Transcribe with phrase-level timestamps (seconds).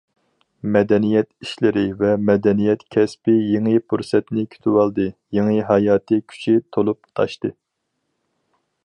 [0.75, 5.07] مەدەنىيەت ئىشلىرى ۋە مەدەنىيەت كەسپى يېڭى پۇرسەتنى كۈتۈۋالدى،
[5.39, 7.53] يېڭى ھاياتى كۈچى تولۇپ تاشتى.